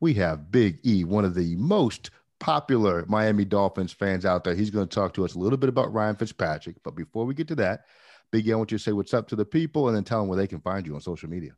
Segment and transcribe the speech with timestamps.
[0.00, 4.54] We have Big E, one of the most popular Miami Dolphins fans out there.
[4.54, 6.76] He's going to talk to us a little bit about Ryan Fitzpatrick.
[6.84, 7.86] But before we get to that,
[8.30, 10.20] Big E, I want you to say what's up to the people and then tell
[10.20, 11.52] them where they can find you on social media.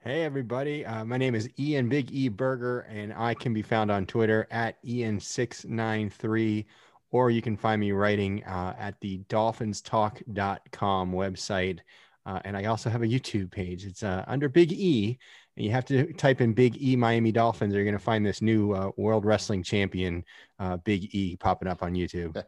[0.00, 0.86] Hey, everybody.
[0.86, 4.46] Uh, my name is Ian Big E Berger, and I can be found on Twitter
[4.52, 6.64] at Ian693,
[7.10, 11.80] or you can find me writing uh, at the dolphinstalk.com website.
[12.24, 13.84] Uh, and I also have a YouTube page.
[13.84, 15.18] It's uh, under Big E,
[15.56, 17.74] you have to type in Big E Miami Dolphins.
[17.74, 20.24] Or you're going to find this new uh, World Wrestling Champion,
[20.58, 22.42] uh, Big E, popping up on YouTube.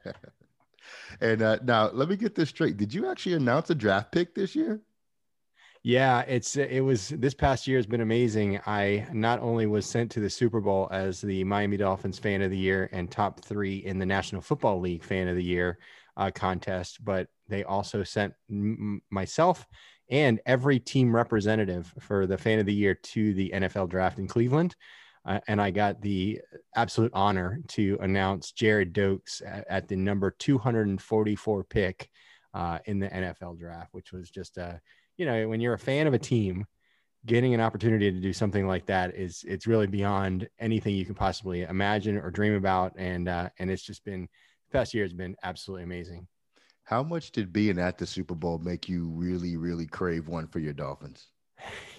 [1.20, 2.76] and uh, now, let me get this straight.
[2.76, 4.80] Did you actually announce a draft pick this year?
[5.84, 8.60] Yeah, it's it was this past year has been amazing.
[8.66, 12.50] I not only was sent to the Super Bowl as the Miami Dolphins fan of
[12.50, 15.78] the year and top three in the National Football League fan of the year
[16.16, 19.66] uh, contest, but they also sent m- myself
[20.10, 24.26] and every team representative for the fan of the year to the NFL draft in
[24.26, 24.74] Cleveland.
[25.24, 26.40] Uh, and I got the
[26.74, 32.08] absolute honor to announce Gerrid Doaks at, at the number 244 pick
[32.54, 34.80] uh, in the NFL draft, which was just a,
[35.16, 36.64] you know, when you're a fan of a team,
[37.26, 41.14] getting an opportunity to do something like that is it's really beyond anything you can
[41.14, 42.92] possibly imagine or dream about.
[42.96, 44.28] And uh, and it's just been
[44.72, 46.26] past year has been absolutely amazing.
[46.88, 50.58] How much did being at the Super Bowl make you really, really crave one for
[50.58, 51.26] your Dolphins?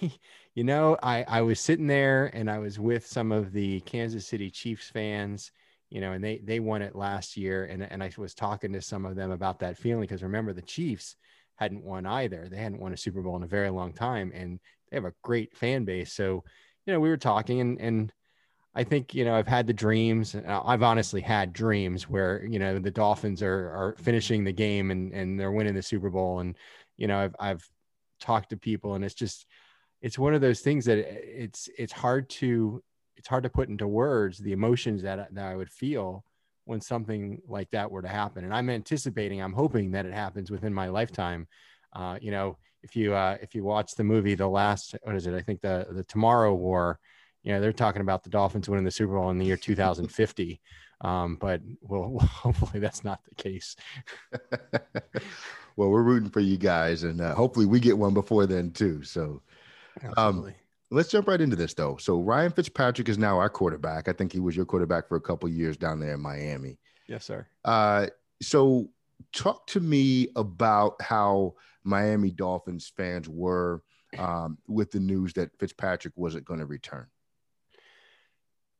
[0.56, 4.26] you know, I, I was sitting there and I was with some of the Kansas
[4.26, 5.52] City Chiefs fans,
[5.90, 7.66] you know, and they, they won it last year.
[7.66, 10.60] And, and I was talking to some of them about that feeling because remember, the
[10.60, 11.14] Chiefs
[11.54, 12.48] hadn't won either.
[12.50, 14.58] They hadn't won a Super Bowl in a very long time and
[14.90, 16.12] they have a great fan base.
[16.12, 16.42] So,
[16.84, 18.12] you know, we were talking and, and
[18.74, 20.36] I think you know I've had the dreams.
[20.46, 25.12] I've honestly had dreams where you know the Dolphins are are finishing the game and
[25.12, 26.56] and they're winning the Super Bowl, and
[26.96, 27.70] you know I've I've
[28.20, 29.46] talked to people, and it's just
[30.00, 32.82] it's one of those things that it's it's hard to
[33.16, 36.24] it's hard to put into words the emotions that that I would feel
[36.64, 40.50] when something like that were to happen, and I'm anticipating, I'm hoping that it happens
[40.50, 41.48] within my lifetime.
[41.92, 45.26] Uh, you know, if you uh, if you watch the movie The Last, what is
[45.26, 45.34] it?
[45.34, 47.00] I think the the Tomorrow War
[47.42, 50.60] you know, they're talking about the Dolphins winning the Super Bowl in the year 2050.
[51.02, 53.74] Um, but well, hopefully that's not the case.
[55.76, 59.02] well, we're rooting for you guys, and uh, hopefully we get one before then too.
[59.02, 59.40] So,
[60.18, 60.52] um,
[60.90, 61.96] let's jump right into this though.
[61.96, 64.08] So Ryan Fitzpatrick is now our quarterback.
[64.08, 66.78] I think he was your quarterback for a couple years down there in Miami.
[67.06, 67.46] Yes, sir.
[67.64, 68.08] Uh,
[68.42, 68.90] so
[69.32, 73.82] talk to me about how Miami Dolphins fans were
[74.18, 77.06] um, with the news that Fitzpatrick wasn't going to return.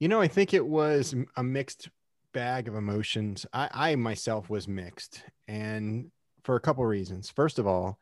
[0.00, 1.90] You know, I think it was a mixed
[2.32, 3.44] bag of emotions.
[3.52, 6.10] I, I myself was mixed, and
[6.42, 7.28] for a couple of reasons.
[7.28, 7.98] First of all,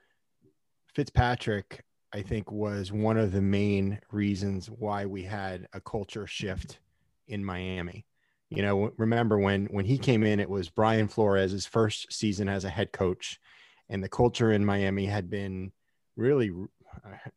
[0.95, 6.79] Fitzpatrick, I think, was one of the main reasons why we had a culture shift
[7.27, 8.07] in Miami.
[8.49, 12.65] You know, remember when when he came in, it was Brian Flores' first season as
[12.65, 13.41] a head coach,
[13.89, 15.73] and the culture in Miami had been
[16.15, 16.53] really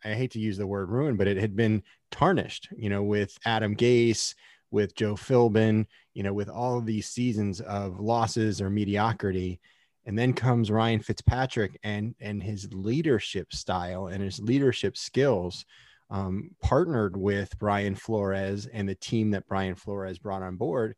[0.04, 3.38] I hate to use the word ruined, but it had been tarnished, you know, with
[3.46, 4.34] Adam Gase,
[4.72, 9.59] with Joe Philbin, you know, with all of these seasons of losses or mediocrity.
[10.06, 15.64] And then comes Ryan Fitzpatrick and and his leadership style and his leadership skills,
[16.09, 20.96] um, partnered with Brian Flores and the team that Brian Flores brought on board,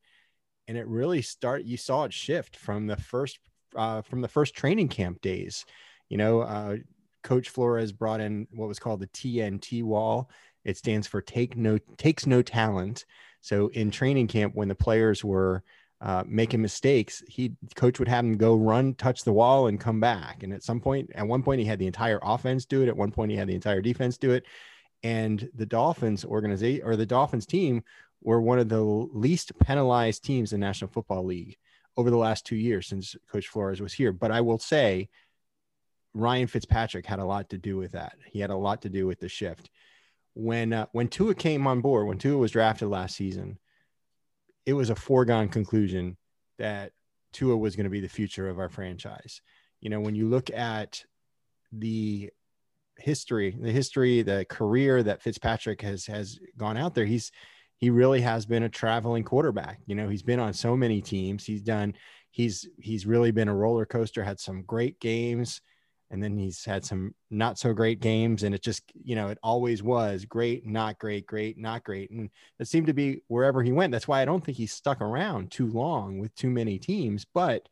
[0.70, 1.66] and it really start.
[1.66, 3.40] You saw it shift from the first
[3.76, 5.66] uh, from the first training camp days.
[6.08, 6.78] You know, uh,
[7.24, 10.30] Coach Flores brought in what was called the TNT wall.
[10.64, 13.06] It stands for take no takes no talent.
[13.44, 15.64] So in training camp, when the players were
[16.00, 20.00] uh, making mistakes, he coach would have them go run, touch the wall, and come
[20.00, 20.44] back.
[20.44, 22.88] And at some point, at one point, he had the entire offense do it.
[22.88, 24.46] At one point, he had the entire defense do it.
[25.04, 27.84] And the Dolphins organization or the Dolphins team
[28.22, 31.58] were one of the least penalized teams in National Football League
[31.98, 34.14] over the last two years since Coach Flores was here.
[34.14, 35.10] But I will say
[36.14, 38.16] Ryan Fitzpatrick had a lot to do with that.
[38.26, 39.70] He had a lot to do with the shift.
[40.36, 43.60] When uh, when Tua came on board, when Tua was drafted last season,
[44.66, 46.18] it was a foregone conclusion
[46.58, 46.92] that
[47.34, 49.42] Tua was going to be the future of our franchise.
[49.82, 51.04] You know, when you look at
[51.72, 52.30] the
[52.98, 57.32] history, the history, the career that Fitzpatrick has has gone out there, he's
[57.78, 59.80] he really has been a traveling quarterback.
[59.86, 61.46] You know, he's been on so many teams.
[61.46, 61.94] He's done
[62.32, 65.62] he's he's really been a roller coaster, had some great games
[66.14, 69.40] and then he's had some not so great games and it just you know it
[69.42, 72.30] always was great not great great not great and
[72.60, 73.92] it seemed to be wherever he went.
[73.92, 77.68] That's why i don't think he stuck around too long with too many teams but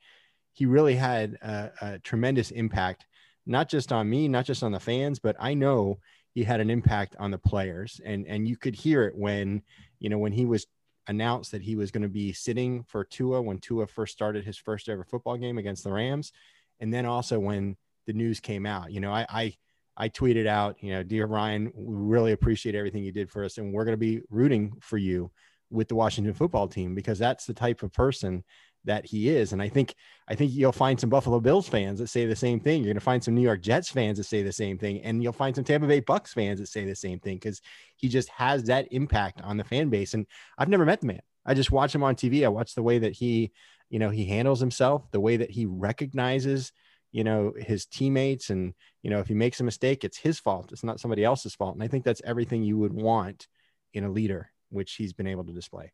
[0.53, 3.05] he really had a, a tremendous impact
[3.45, 5.99] not just on me not just on the fans but i know
[6.33, 9.61] he had an impact on the players and and you could hear it when
[9.99, 10.65] you know when he was
[11.07, 14.57] announced that he was going to be sitting for Tua when Tua first started his
[14.57, 16.31] first ever football game against the Rams
[16.79, 17.75] and then also when
[18.07, 18.91] the news came out.
[18.91, 19.53] You know, I, I
[19.97, 23.57] I tweeted out, you know, dear Ryan, we really appreciate everything you did for us,
[23.57, 25.31] and we're going to be rooting for you
[25.69, 28.43] with the Washington football team because that's the type of person
[28.83, 29.53] that he is.
[29.53, 29.95] And I think
[30.27, 32.79] I think you'll find some Buffalo Bills fans that say the same thing.
[32.79, 35.21] You're going to find some New York Jets fans that say the same thing, and
[35.21, 37.61] you'll find some Tampa Bay Bucks fans that say the same thing because
[37.95, 40.13] he just has that impact on the fan base.
[40.13, 40.25] And
[40.57, 41.21] I've never met the man.
[41.45, 42.43] I just watch him on TV.
[42.43, 43.51] I watch the way that he,
[43.89, 46.71] you know, he handles himself, the way that he recognizes
[47.11, 48.73] you know his teammates and
[49.03, 51.75] you know if he makes a mistake it's his fault it's not somebody else's fault.
[51.75, 53.47] And i think that's everything you would want
[53.93, 55.91] in a leader which he's been able to display.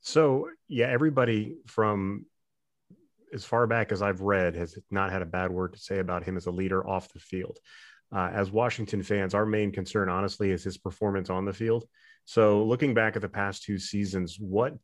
[0.00, 2.26] So yeah everybody from
[3.32, 6.24] as far back as i've read has not had a bad word to say about
[6.24, 7.58] him as a leader off the field.
[8.12, 11.84] Uh, as washington fans our main concern honestly is his performance on the field.
[12.24, 14.74] So looking back at the past two seasons what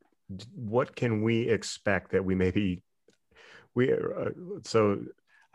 [0.55, 2.83] what can we expect that we maybe
[3.77, 4.31] we uh,
[4.65, 4.99] so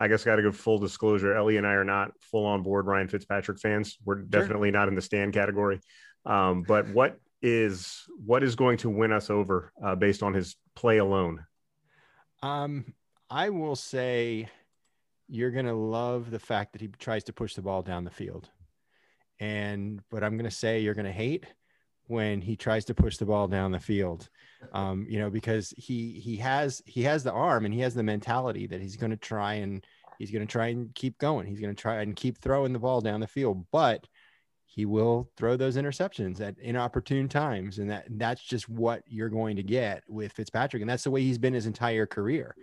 [0.00, 1.36] I guess got to give full disclosure.
[1.36, 3.98] Ellie and I are not full on board Ryan Fitzpatrick fans.
[4.04, 4.24] We're sure.
[4.24, 5.80] definitely not in the stand category.
[6.24, 10.56] Um, but what is what is going to win us over uh, based on his
[10.74, 11.44] play alone?
[12.42, 12.94] Um,
[13.28, 14.48] I will say
[15.28, 18.10] you're going to love the fact that he tries to push the ball down the
[18.10, 18.48] field.
[19.40, 21.46] And but I'm going to say you're going to hate
[22.12, 24.28] when he tries to push the ball down the field
[24.72, 28.02] um, you know, because he he has he has the arm and he has the
[28.02, 29.84] mentality that he's going to try and
[30.18, 31.46] he's going to try and keep going.
[31.46, 34.06] He's going to try and keep throwing the ball down the field, but
[34.66, 39.56] he will throw those interceptions at inopportune times, and that that's just what you're going
[39.56, 42.54] to get with Fitzpatrick, and that's the way he's been his entire career.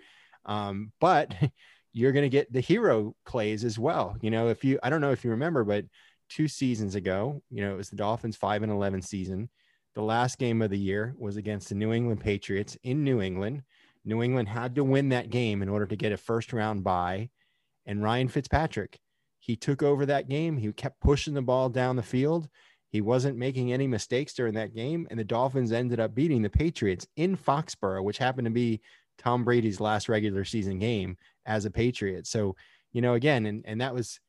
[0.46, 1.36] Um, but
[1.94, 4.16] you're going to get the hero plays as well.
[4.22, 5.86] You know, if you I don't know if you remember, but
[6.29, 9.49] two seasons ago, you know, it was the Dolphins five and eleven season
[9.95, 13.63] the last game of the year was against the New England Patriots in New England.
[14.05, 17.29] New England had to win that game in order to get a first round bye.
[17.85, 18.99] And Ryan Fitzpatrick,
[19.39, 20.57] he took over that game.
[20.57, 22.47] He kept pushing the ball down the field.
[22.89, 25.07] He wasn't making any mistakes during that game.
[25.09, 28.81] And the Dolphins ended up beating the Patriots in Foxborough, which happened to be
[29.17, 32.25] Tom Brady's last regular season game as a Patriot.
[32.25, 32.55] So,
[32.93, 34.19] you know, again, and, and that was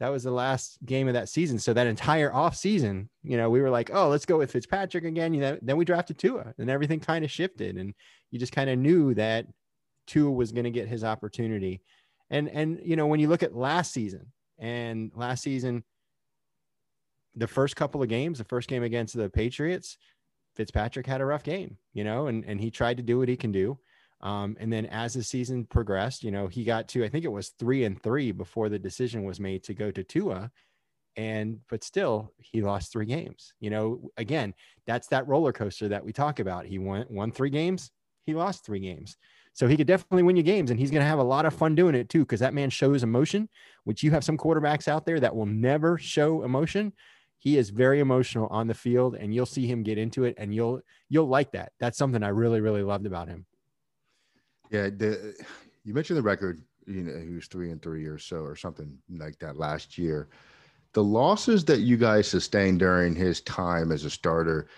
[0.00, 1.58] that was the last game of that season.
[1.58, 5.04] So that entire off season, you know, we were like, oh, let's go with Fitzpatrick
[5.04, 5.34] again.
[5.34, 7.94] You know, then we drafted Tua, and everything kind of shifted, and
[8.30, 9.46] you just kind of knew that
[10.06, 11.82] Tua was going to get his opportunity.
[12.30, 15.84] And and you know, when you look at last season, and last season,
[17.36, 19.98] the first couple of games, the first game against the Patriots,
[20.56, 23.36] Fitzpatrick had a rough game, you know, and and he tried to do what he
[23.36, 23.78] can do.
[24.22, 27.32] Um, and then as the season progressed, you know, he got to, I think it
[27.32, 30.50] was three and three before the decision was made to go to Tua.
[31.16, 33.54] And, but still, he lost three games.
[33.60, 34.54] You know, again,
[34.86, 36.66] that's that roller coaster that we talk about.
[36.66, 37.90] He won, won three games,
[38.26, 39.16] he lost three games.
[39.52, 41.54] So he could definitely win you games and he's going to have a lot of
[41.54, 43.48] fun doing it too, because that man shows emotion,
[43.84, 46.92] which you have some quarterbacks out there that will never show emotion.
[47.38, 50.54] He is very emotional on the field and you'll see him get into it and
[50.54, 51.72] you'll, you'll like that.
[51.80, 53.46] That's something I really, really loved about him.
[54.70, 55.34] Yeah, the
[55.84, 56.62] you mentioned the record.
[56.86, 60.28] You know, he was three and three or so, or something like that last year.
[60.92, 64.68] The losses that you guys sustained during his time as a starter,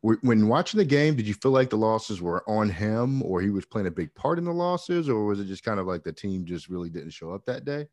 [0.00, 3.50] when watching the game, did you feel like the losses were on him, or he
[3.50, 6.04] was playing a big part in the losses, or was it just kind of like
[6.04, 7.86] the team just really didn't show up that day?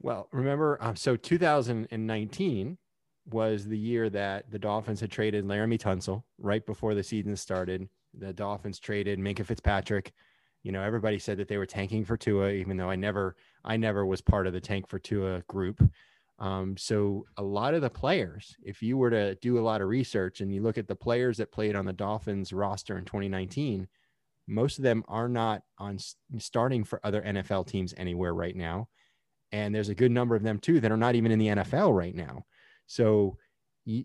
[0.00, 2.78] Well, remember, um, so 2019
[3.30, 7.88] was the year that the Dolphins had traded Laremy Tunsil right before the season started
[8.18, 10.12] the Dolphins traded Minkah Fitzpatrick.
[10.62, 13.76] You know, everybody said that they were tanking for Tua, even though I never, I
[13.76, 15.82] never was part of the tank for Tua group.
[16.38, 19.88] Um, so a lot of the players, if you were to do a lot of
[19.88, 23.86] research and you look at the players that played on the Dolphins roster in 2019,
[24.48, 25.98] most of them are not on
[26.38, 28.88] starting for other NFL teams anywhere right now.
[29.52, 31.96] And there's a good number of them too that are not even in the NFL
[31.96, 32.44] right now.
[32.86, 33.36] So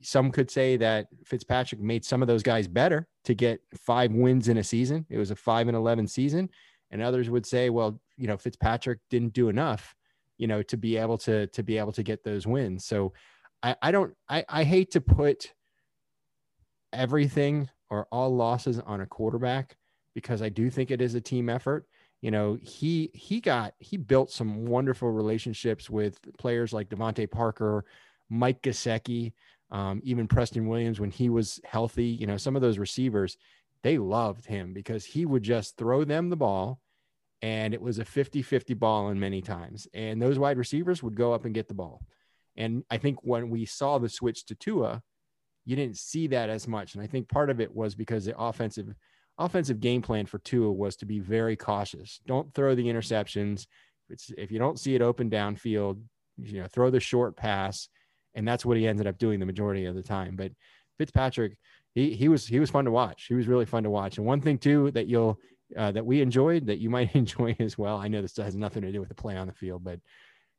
[0.02, 4.48] some could say that Fitzpatrick made some of those guys better to get five wins
[4.48, 5.06] in a season.
[5.10, 6.50] It was a five and 11 season.
[6.90, 9.96] And others would say, well, you know, Fitzpatrick didn't do enough,
[10.38, 12.86] you know, to be able to, to be able to get those wins.
[12.86, 13.14] So
[13.62, 15.54] I, I don't, I, I hate to put
[16.94, 19.76] everything or all losses on a quarterback
[20.16, 21.86] because I do think it is a team effort.
[22.22, 27.86] You know, he he got he built some wonderful relationships with players like DeVante Parker,
[28.30, 29.34] Mike Gesicki,
[29.72, 32.06] um, even Preston Williams when he was healthy.
[32.06, 33.38] You know, some of those receivers
[33.84, 36.82] they loved him because he would just throw them the ball
[37.44, 39.88] and it was a 50-50 ball in many times.
[39.94, 42.02] And those wide receivers would go up and get the ball.
[42.56, 45.04] And i think when we saw the switch to tua
[45.66, 46.96] you didn't see that as much.
[46.96, 48.94] And i think part of it was because the offensive
[49.38, 52.20] offensive game plan for tua was to be very cautious.
[52.26, 53.68] Don't throw the interceptions.
[54.10, 56.02] It's, if you don't see it open downfield
[56.42, 57.90] you know throw the short pass
[58.38, 60.52] and that's what he ended up doing the majority of the time but
[60.98, 61.58] fitzpatrick
[61.94, 64.26] he, he was he was fun to watch he was really fun to watch and
[64.26, 65.38] one thing too that you'll
[65.76, 67.98] uh, that we enjoyed that you might enjoy as well.
[67.98, 70.00] I know this has nothing to do with the play on the field, but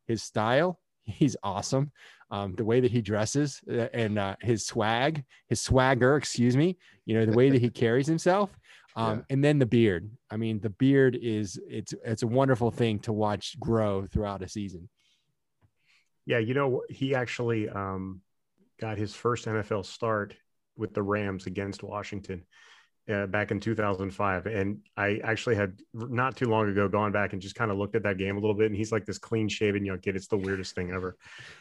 [0.06, 1.92] his style, he's awesome.
[2.30, 6.76] Um, the way that he dresses uh, and uh, his swag, his swagger, excuse me,
[7.06, 8.50] you know, the way that he carries himself.
[8.96, 9.24] Um, yeah.
[9.30, 10.10] And then the beard.
[10.30, 14.48] I mean, the beard is it's it's a wonderful thing to watch grow throughout a
[14.48, 14.88] season.
[16.28, 18.20] Yeah, you know, he actually um,
[18.78, 20.36] got his first NFL start
[20.76, 22.44] with the Rams against Washington
[23.10, 24.44] uh, back in 2005.
[24.44, 27.96] And I actually had not too long ago gone back and just kind of looked
[27.96, 28.66] at that game a little bit.
[28.66, 30.16] And he's like this clean shaven young kid.
[30.16, 31.16] It's the weirdest thing ever.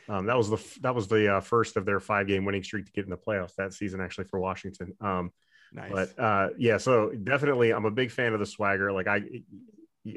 [0.10, 2.88] Um, that was the that was the uh, first of their five game winning streak
[2.88, 4.92] to get in the playoffs that season, actually for Washington.
[5.00, 5.32] Um,
[5.72, 5.94] nice.
[5.94, 8.92] But uh, yeah, so definitely, I'm a big fan of the swagger.
[8.92, 9.22] Like I.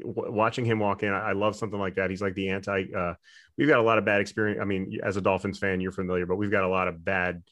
[0.03, 2.09] Watching him walk in, I love something like that.
[2.09, 2.85] He's like the anti.
[2.95, 3.13] Uh,
[3.57, 4.59] we've got a lot of bad experience.
[4.61, 7.43] I mean, as a Dolphins fan, you're familiar, but we've got a lot of bad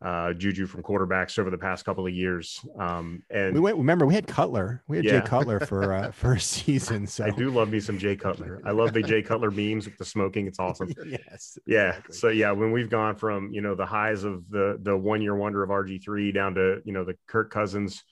[0.00, 2.64] uh, Juju from quarterbacks over the past couple of years.
[2.78, 3.78] Um, and we went.
[3.78, 4.82] Remember, we had Cutler.
[4.86, 5.20] We had yeah.
[5.20, 7.06] Jay Cutler for uh, for a season.
[7.06, 8.60] So I do love me some Jay Cutler.
[8.64, 10.46] I love the Jay Cutler memes with the smoking.
[10.46, 10.92] It's awesome.
[11.06, 11.58] yes.
[11.66, 11.88] Yeah.
[11.88, 12.14] Exactly.
[12.14, 15.34] So yeah, when we've gone from you know the highs of the the one year
[15.34, 18.04] wonder of RG three down to you know the Kirk Cousins,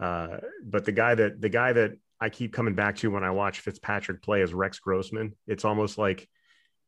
[0.00, 3.30] uh, but the guy that the guy that I keep coming back to when I
[3.30, 5.34] watch Fitzpatrick play as Rex Grossman.
[5.46, 6.28] It's almost like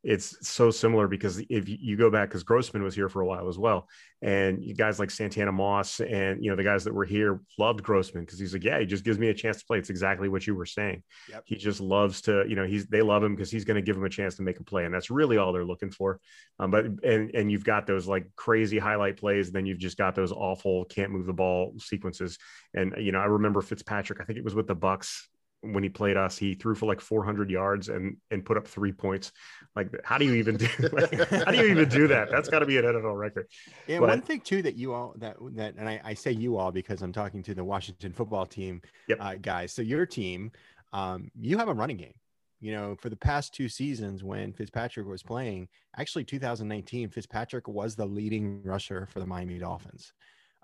[0.07, 3.49] it's so similar because if you go back because grossman was here for a while
[3.49, 3.89] as well
[4.23, 7.83] and you guys like santana moss and you know the guys that were here loved
[7.83, 9.79] grossman because he's like yeah he just gives me a chance to play.
[9.79, 11.03] It's exactly what you were saying.
[11.29, 11.43] Yep.
[11.47, 13.97] he just loves to you know he's they love him because he's going to give
[13.97, 16.21] him a chance to make a play and that's really all they're looking for.
[16.59, 20.15] Um, but and and you've got those like crazy highlight plays then you've just got
[20.15, 22.39] those awful can't move the ball sequences.
[22.75, 25.29] And you know i remember fitzpatrick i think it was with the bucks
[25.63, 28.93] when he played us, he threw for like 400 yards and and put up three
[28.93, 29.33] points.
[29.75, 30.69] Like, how do you even do?
[30.93, 32.31] Like, how do you even do that?
[32.31, 33.49] That's got to be an NFL record.
[33.87, 36.57] Yeah, but, one thing too that you all that that and I, I, say you
[36.57, 39.19] all because I'm talking to the Washington football team yep.
[39.21, 39.73] uh, guys.
[39.73, 40.53] So your team,
[40.93, 42.15] um, you have a running game.
[42.61, 47.95] You know, for the past two seasons when Fitzpatrick was playing, actually 2019, Fitzpatrick was
[47.95, 50.13] the leading rusher for the Miami Dolphins.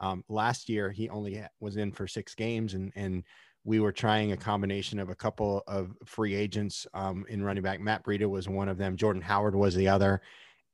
[0.01, 3.25] Um, last year, he only was in for six games and and
[3.65, 7.81] we were trying a combination of a couple of free agents um, in running back.
[7.81, 8.97] Matt Breida was one of them.
[8.97, 10.21] Jordan Howard was the other,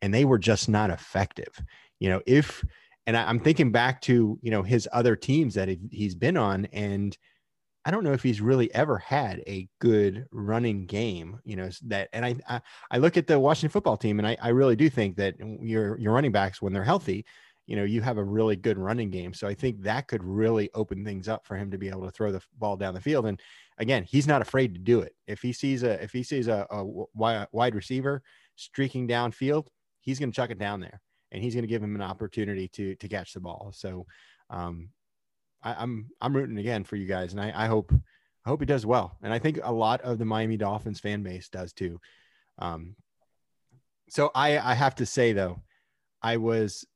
[0.00, 1.60] and they were just not effective.
[1.98, 2.64] You know, if
[3.06, 6.66] and I, am thinking back to you know his other teams that he's been on,
[6.66, 7.16] and
[7.84, 11.40] I don't know if he's really ever had a good running game.
[11.44, 14.36] You know that, and I I, I look at the Washington football team, and I,
[14.40, 17.26] I really do think that your your running backs when they're healthy
[17.68, 19.34] you know, you have a really good running game.
[19.34, 22.10] So I think that could really open things up for him to be able to
[22.10, 23.26] throw the ball down the field.
[23.26, 23.38] And
[23.76, 25.14] again, he's not afraid to do it.
[25.26, 26.82] If he sees a if he sees a, a
[27.14, 28.22] wide receiver
[28.56, 29.66] streaking downfield,
[30.00, 32.68] he's going to chuck it down there, and he's going to give him an opportunity
[32.68, 33.70] to to catch the ball.
[33.74, 34.06] So
[34.48, 34.88] um,
[35.62, 38.66] I, I'm, I'm rooting again for you guys, and I, I hope I hope he
[38.66, 39.18] does well.
[39.22, 42.00] And I think a lot of the Miami Dolphins fan base does too.
[42.58, 42.96] Um,
[44.08, 45.60] so I I have to say though,
[46.22, 46.86] I was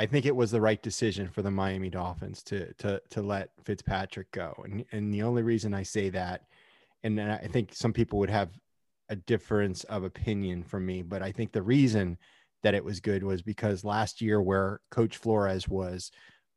[0.00, 3.50] I think it was the right decision for the Miami Dolphins to to to let
[3.62, 4.54] Fitzpatrick go.
[4.64, 6.46] And and the only reason I say that,
[7.02, 8.58] and I think some people would have
[9.10, 12.16] a difference of opinion from me, but I think the reason
[12.62, 16.10] that it was good was because last year where Coach Flores was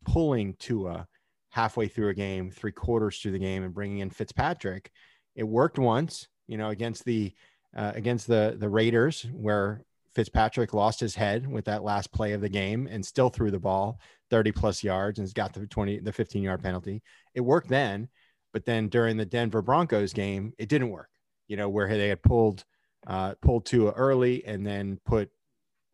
[0.06, 1.06] pulling Tua
[1.50, 4.90] halfway through a game, three quarters through the game, and bringing in Fitzpatrick,
[5.36, 7.34] it worked once, you know, against the
[7.76, 9.84] uh, against the the Raiders where
[10.16, 13.60] Fitzpatrick lost his head with that last play of the game and still threw the
[13.60, 17.02] ball 30 plus yards and got the 20, the 15 yard penalty.
[17.34, 18.10] It worked then,
[18.52, 21.10] but then during the Denver Broncos game, it didn't work,
[21.48, 22.64] you know, where they had pulled,
[23.08, 25.30] uh, pulled Tua early and then put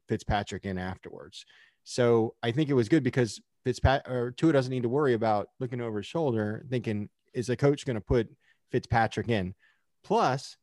[0.08, 1.46] Fitzpatrick in afterwards.
[1.86, 5.50] So I think it was good because Fitzpatrick or Tua doesn't need to worry about
[5.60, 8.30] looking over his shoulder, thinking, is the coach going to put
[8.72, 9.56] Fitzpatrick in?
[10.04, 10.58] Plus,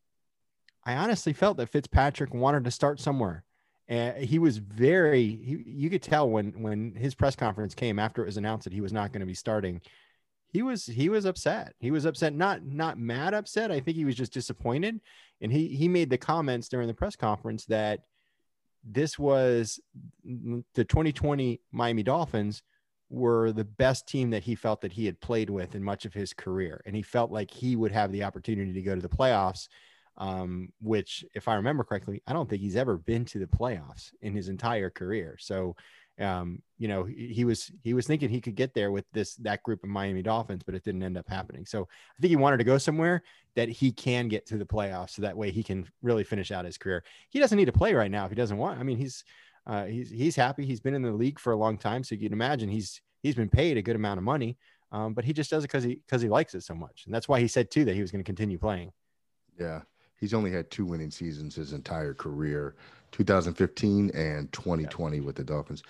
[0.84, 3.44] I honestly felt that Fitzpatrick wanted to start somewhere
[3.88, 8.22] And he was very, he, you could tell when when his press conference came after
[8.22, 9.80] it was announced that he was not going to be starting.
[10.48, 11.74] He was he was upset.
[11.78, 13.70] He was upset, not not mad upset.
[13.70, 15.00] I think he was just disappointed.
[15.40, 18.00] And he he made the comments during the press conference that
[18.82, 19.80] this was
[20.24, 22.62] the 2020 Miami Dolphins
[23.08, 26.14] were the best team that he felt that he had played with in much of
[26.14, 26.80] his career.
[26.86, 29.68] And he felt like he would have the opportunity to go to the playoffs,
[30.18, 34.12] um, which, if I remember correctly, I don't think he's ever been to the playoffs
[34.22, 35.36] in his entire career.
[35.38, 35.76] So
[36.18, 39.34] um, you know, he, he, was he was thinking he could get there with this
[39.36, 41.66] that group of Miami Dolphins, but it didn't end up happening.
[41.66, 43.22] So I think he wanted to go somewhere
[43.54, 46.64] that he can get to the playoffs, so that way he can really finish out
[46.64, 47.04] his career.
[47.30, 48.80] He doesn't need to play right now if he doesn't want.
[48.80, 49.24] I mean, he's
[49.66, 50.64] uh, he's he's happy.
[50.64, 53.34] He's been in the league for a long time, so you can imagine he's he's
[53.34, 54.56] been paid a good amount of money.
[54.92, 57.14] Um, but he just does it because he because he likes it so much, and
[57.14, 58.92] that's why he said too that he was going to continue playing.
[59.58, 59.82] Yeah,
[60.18, 62.74] he's only had two winning seasons his entire career.
[63.12, 65.82] 2015 and 2020 with the Dolphins.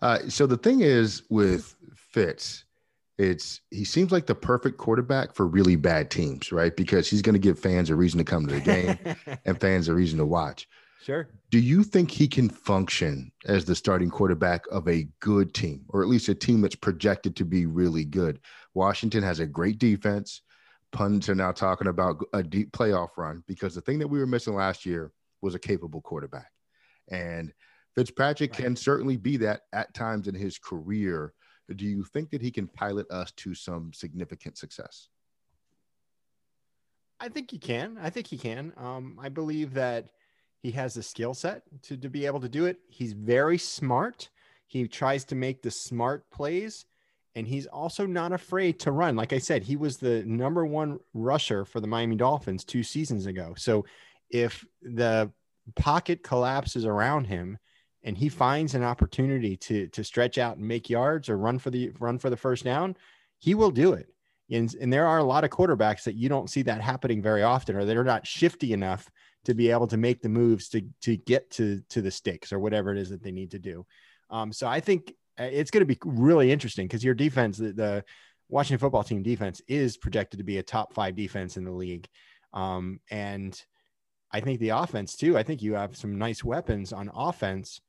[0.00, 2.64] Uh, so the thing is with Fitz,
[3.18, 6.74] it's he seems like the perfect quarterback for really bad teams, right?
[6.74, 8.98] Because he's going to give fans a reason to come to the game
[9.44, 10.68] and fans a reason to watch.
[11.02, 11.28] Sure.
[11.50, 16.02] Do you think he can function as the starting quarterback of a good team, or
[16.02, 18.40] at least a team that's projected to be really good?
[18.74, 20.42] Washington has a great defense.
[20.92, 24.26] Pundits are now talking about a deep playoff run because the thing that we were
[24.26, 26.50] missing last year was a capable quarterback.
[27.10, 27.52] And
[27.94, 28.64] Fitzpatrick right.
[28.64, 31.32] can certainly be that at times in his career.
[31.74, 35.08] Do you think that he can pilot us to some significant success?
[37.20, 37.98] I think he can.
[38.02, 38.72] I think he can.
[38.76, 40.08] Um, I believe that
[40.60, 42.78] he has the skill set to, to be able to do it.
[42.88, 44.28] He's very smart.
[44.66, 46.86] He tries to make the smart plays,
[47.34, 49.16] and he's also not afraid to run.
[49.16, 53.26] Like I said, he was the number one rusher for the Miami Dolphins two seasons
[53.26, 53.54] ago.
[53.56, 53.84] So
[54.30, 55.30] if the
[55.76, 57.58] pocket collapses around him
[58.02, 61.70] and he finds an opportunity to to stretch out and make yards or run for
[61.70, 62.96] the run for the first down,
[63.38, 64.08] he will do it.
[64.50, 67.42] And, and there are a lot of quarterbacks that you don't see that happening very
[67.42, 69.10] often, or they're not shifty enough
[69.44, 72.58] to be able to make the moves to to get to to the sticks or
[72.58, 73.86] whatever it is that they need to do.
[74.30, 75.14] Um, so I think
[75.50, 78.04] it's going to be really interesting because your defense, the, the,
[78.48, 82.06] Washington football team defense, is projected to be a top five defense in the league,
[82.52, 83.58] um, and
[84.30, 85.38] I think the offense too.
[85.38, 87.80] I think you have some nice weapons on offense.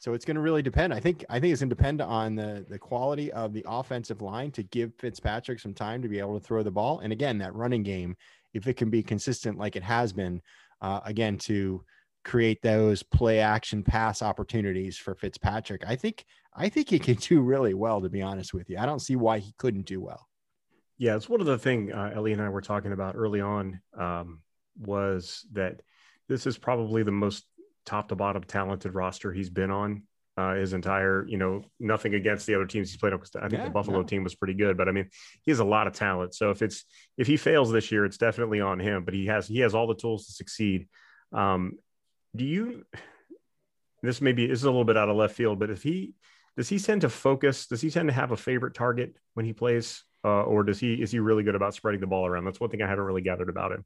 [0.00, 0.94] So it's going to really depend.
[0.94, 4.22] I think I think it's going to depend on the the quality of the offensive
[4.22, 7.00] line to give Fitzpatrick some time to be able to throw the ball.
[7.00, 8.16] And again, that running game,
[8.54, 10.40] if it can be consistent like it has been,
[10.80, 11.84] uh, again to
[12.24, 16.24] create those play action pass opportunities for Fitzpatrick, I think
[16.58, 18.00] I think he can do really well.
[18.00, 20.28] To be honest with you, I don't see why he couldn't do well.
[20.98, 23.80] Yeah, it's one of the thing uh, Ellie and I were talking about early on
[23.96, 24.40] um,
[24.78, 25.80] was that
[26.28, 27.44] this is probably the most
[27.86, 30.02] top to bottom talented roster he's been on
[30.38, 33.20] uh, his entire, you know, nothing against the other teams he's played on.
[33.36, 34.04] I think yeah, the Buffalo no.
[34.04, 35.08] team was pretty good, but I mean,
[35.42, 36.34] he has a lot of talent.
[36.34, 36.84] So if it's
[37.16, 39.04] if he fails this year, it's definitely on him.
[39.04, 40.86] But he has he has all the tools to succeed.
[41.32, 41.72] Um,
[42.36, 42.84] do you?
[44.00, 46.14] This maybe this is a little bit out of left field, but if he
[46.58, 47.68] does he tend to focus?
[47.68, 50.94] Does he tend to have a favorite target when he plays, uh, or does he
[50.94, 52.44] is he really good about spreading the ball around?
[52.44, 53.84] That's one thing I haven't really gathered about him.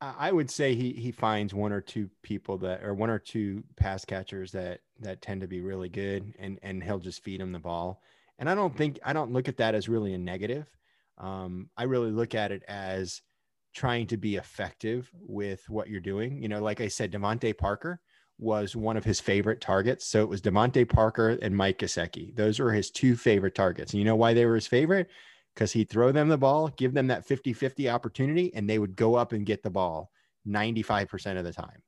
[0.00, 3.64] I would say he he finds one or two people that or one or two
[3.76, 7.50] pass catchers that that tend to be really good and and he'll just feed them
[7.50, 8.02] the ball.
[8.38, 10.68] And I don't think I don't look at that as really a negative.
[11.18, 13.20] Um, I really look at it as
[13.74, 16.40] trying to be effective with what you're doing.
[16.40, 18.00] You know, like I said, DeVante Parker
[18.38, 20.06] was one of his favorite targets.
[20.06, 22.34] So it was DeVante Parker and Mike Gesicki.
[22.36, 23.92] Those were his two favorite targets.
[23.92, 25.08] And you know why they were his favorite?
[25.58, 28.94] because he'd throw them the ball, give them that 50 50 opportunity, and they would
[28.94, 30.08] go up and get the ball
[30.46, 31.82] 95% of the time.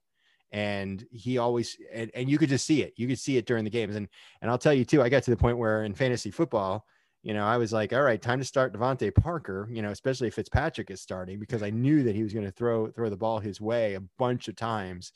[0.51, 2.95] And he always, and, and you could just see it.
[2.97, 3.95] You could see it during the games.
[3.95, 4.09] And,
[4.43, 6.85] and I'll tell you too, I got to the point where in fantasy football,
[7.23, 10.27] you know, I was like, all right, time to start DeVante Parker, you know, especially
[10.27, 13.17] if Fitzpatrick is starting because I knew that he was going to throw, throw the
[13.17, 15.13] ball his way a bunch of times.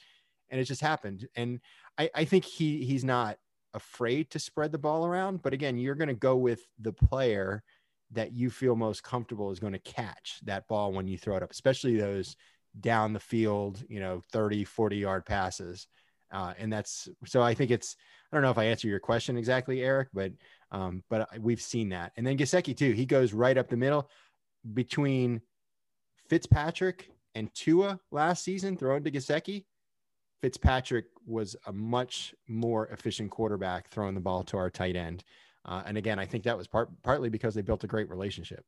[0.51, 1.27] And it just happened.
[1.37, 1.61] And
[1.99, 3.39] I, I think he, he's not
[3.73, 7.63] afraid to spread the ball around, but again, you're going to go with the player
[8.13, 11.43] that you feel most comfortable is going to catch that ball when you throw it
[11.43, 12.37] up, especially those
[12.81, 15.87] down the field, you know, 30, 40 yard passes.
[16.33, 17.97] Uh, and that's so I think it's,
[18.33, 20.33] I don't know if I answer your question exactly, Eric, but,
[20.73, 22.13] um, but we've seen that.
[22.17, 24.11] And then Gesicki too, he goes right up the middle
[24.73, 25.41] between
[26.29, 29.65] Fitzpatrick and Tua last season, throwing to Gesicki.
[30.45, 35.25] Fitzpatrick was a much more efficient quarterback throwing the ball to our tight end.
[35.65, 38.63] Uh, and again, I think that was part partly because they built a great relationship.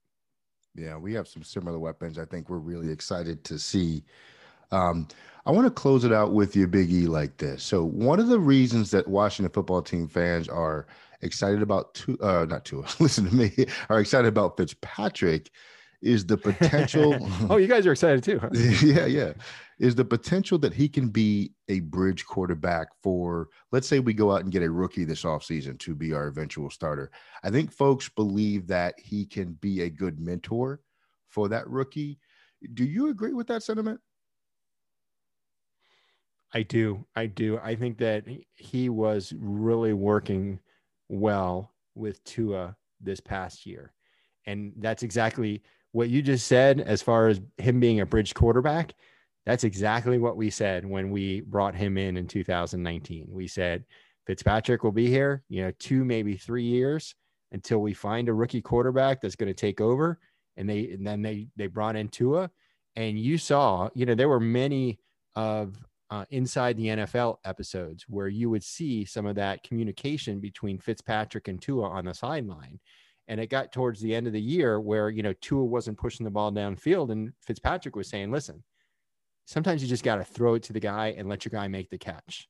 [0.75, 2.19] Yeah, we have some similar weapons.
[2.19, 4.05] I think we're really excited to see
[4.73, 5.07] Um,
[5.45, 7.63] I want to close it out with you, Big E, like this.
[7.63, 10.87] So, one of the reasons that Washington football team fans are
[11.21, 15.51] excited about two, uh, not two, listen to me, are excited about Fitzpatrick
[16.01, 17.19] is the potential.
[17.51, 18.39] oh, you guys are excited too.
[18.39, 18.49] Huh?
[18.83, 19.33] yeah, yeah.
[19.79, 24.33] Is the potential that he can be a bridge quarterback for, let's say we go
[24.33, 27.11] out and get a rookie this offseason to be our eventual starter.
[27.45, 30.81] I think folks believe that he can be a good mentor
[31.29, 32.19] for that rookie.
[32.73, 34.01] Do you agree with that sentiment?
[36.55, 37.05] I do.
[37.15, 37.59] I do.
[37.63, 40.59] I think that he was really working
[41.11, 43.93] well with Tua this past year.
[44.47, 45.63] And that's exactly
[45.93, 48.95] what you just said as far as him being a bridge quarterback.
[49.47, 53.29] That's exactly what we said when we brought him in in 2019.
[53.31, 53.85] We said
[54.27, 57.15] Fitzpatrick will be here, you know, two, maybe three years
[57.53, 60.19] until we find a rookie quarterback that's going to take over.
[60.57, 62.51] And they, and then they, they brought in Tua.
[62.97, 64.99] And you saw, you know, there were many
[65.37, 65.77] of
[66.11, 71.47] uh, inside the NFL episodes where you would see some of that communication between Fitzpatrick
[71.47, 72.81] and Tua on the sideline.
[73.29, 76.25] And it got towards the end of the year where, you know, Tua wasn't pushing
[76.25, 78.63] the ball downfield and Fitzpatrick was saying, listen,
[79.47, 81.89] sometimes you just got to throw it to the guy and let your guy make
[81.89, 82.49] the catch.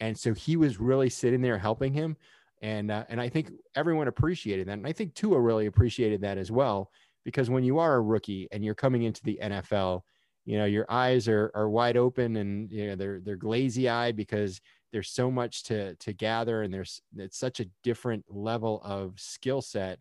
[0.00, 2.16] And so he was really sitting there helping him.
[2.62, 4.78] And, uh, and I think everyone appreciated that.
[4.78, 6.90] And I think Tua really appreciated that as well,
[7.24, 10.02] because when you are a rookie and you're coming into the NFL,
[10.48, 14.16] you know your eyes are are wide open and you know they're they're glazy eyed
[14.16, 19.12] because there's so much to to gather and there's it's such a different level of
[19.20, 19.98] skill set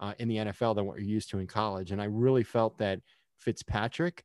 [0.00, 2.78] uh, in the NFL than what you're used to in college and I really felt
[2.78, 3.00] that
[3.36, 4.24] Fitzpatrick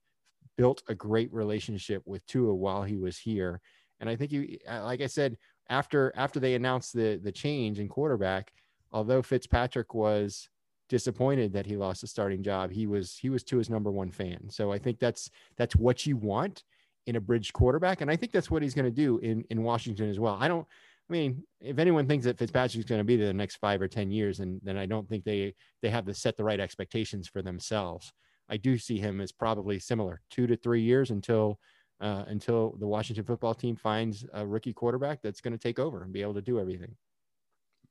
[0.57, 3.61] built a great relationship with Tua while he was here
[3.99, 5.37] and I think you uh, like I said
[5.69, 8.51] after after they announced the the change in quarterback
[8.91, 10.49] although Fitzpatrick was
[10.89, 12.71] disappointed that he lost the starting job.
[12.71, 14.49] He was he was Tua's number one fan.
[14.49, 16.63] So I think that's that's what you want
[17.07, 19.63] in a bridge quarterback, and I think that's what he's going to do in in
[19.63, 20.37] Washington as well.
[20.39, 20.67] I don't.
[21.07, 23.87] I mean, if anyone thinks that Fitzpatrick's going to be there the next five or
[23.87, 27.27] ten years, and then I don't think they they have to set the right expectations
[27.27, 28.11] for themselves.
[28.49, 31.59] I do see him as probably similar, two to three years until
[32.01, 36.03] uh, until the Washington football team finds a rookie quarterback that's going to take over
[36.03, 36.95] and be able to do everything.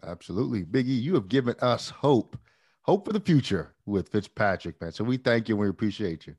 [0.02, 2.36] Absolutely, Biggie, you have given us hope
[2.82, 4.92] hope for the future with Fitzpatrick, man.
[4.92, 6.34] So we thank you and we appreciate you.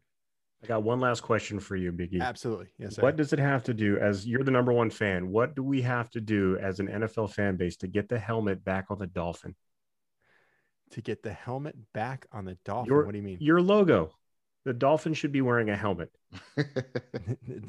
[0.64, 2.22] I got one last question for you, Biggie.
[2.22, 2.68] Absolutely.
[2.78, 2.96] Yes.
[2.96, 3.02] Sir.
[3.02, 5.30] What does it have to do as you're the number one fan?
[5.30, 8.64] What do we have to do as an NFL fan base to get the helmet
[8.64, 9.56] back on the Dolphin?
[10.96, 12.94] To get the helmet back on the Dolphin?
[12.94, 13.38] Your, what do you mean?
[13.42, 14.14] Your logo.
[14.64, 16.10] The Dolphin should be wearing a helmet.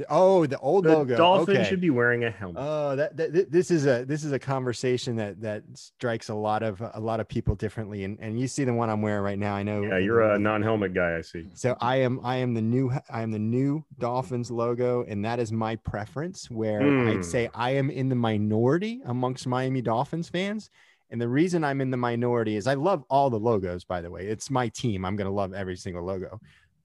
[0.09, 0.91] oh, the old logo.
[0.91, 1.17] the logo.
[1.17, 1.69] Dolphin okay.
[1.69, 2.62] should be wearing a helmet.
[2.65, 6.62] Oh, that, that this is a this is a conversation that that strikes a lot
[6.62, 8.05] of a lot of people differently.
[8.05, 9.55] And and you see the one I'm wearing right now.
[9.55, 9.83] I know.
[9.83, 11.17] Yeah, you're a non-helmet guy.
[11.17, 11.47] I see.
[11.53, 15.39] So I am I am the new I am the new Dolphins logo, and that
[15.39, 16.51] is my preference.
[16.51, 17.19] Where mm.
[17.19, 20.71] I'd say I am in the minority amongst Miami Dolphins fans.
[21.11, 24.11] And the reason I'm in the minority is I love all the logos, by the
[24.11, 24.27] way.
[24.27, 25.05] It's my team.
[25.05, 26.40] I'm going to love every single logo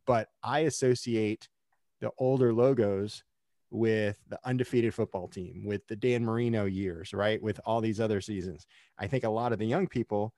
[0.06, 1.48] but I associate
[2.00, 3.24] the older logos
[3.70, 7.42] with the undefeated football team, with the Dan Marino years, right?
[7.42, 8.66] With all these other seasons.
[8.98, 10.34] I think a lot of the young people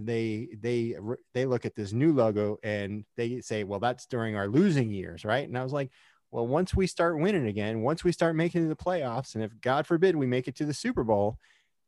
[0.00, 0.96] they they
[1.34, 5.22] they look at this new logo and they say, "Well, that's during our losing years,
[5.22, 5.90] right?" And I was like,
[6.30, 9.86] "Well, once we start winning again, once we start making the playoffs, and if God
[9.86, 11.38] forbid we make it to the Super Bowl,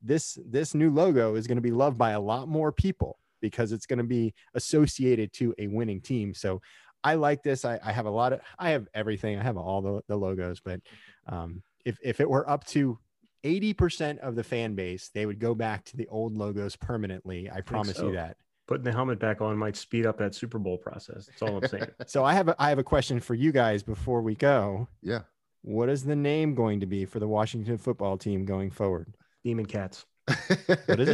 [0.04, 3.72] this this new logo is going to be loved by a lot more people because
[3.72, 6.60] it's going to be associated to a winning team." So
[7.04, 7.64] I like this.
[7.66, 9.38] I, I, have a lot of, I have everything.
[9.38, 10.80] I have all the, the logos, but
[11.26, 12.98] um, if, if it were up to
[13.44, 17.50] 80% of the fan base, they would go back to the old logos permanently.
[17.50, 18.08] I, I promise so.
[18.08, 18.38] you that.
[18.66, 21.26] Putting the helmet back on might speed up that Super Bowl process.
[21.26, 21.88] That's all I'm saying.
[22.06, 24.88] so I have a, I have a question for you guys before we go.
[25.02, 25.20] Yeah.
[25.60, 29.14] What is the name going to be for the Washington football team going forward?
[29.44, 30.06] Demon Cats.
[30.86, 31.08] what is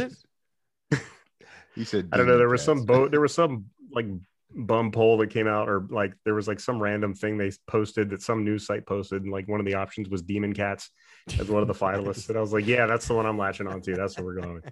[0.91, 1.01] it?
[1.75, 2.09] he said.
[2.11, 2.37] I don't know.
[2.37, 2.51] There cats.
[2.51, 3.11] was some boat.
[3.11, 4.07] There was some like
[4.55, 8.09] bum poll that came out or like there was like some random thing they posted
[8.09, 10.89] that some news site posted and like one of the options was demon cats
[11.39, 13.67] as one of the finalists and i was like yeah that's the one i'm latching
[13.67, 14.65] onto that's what we're going with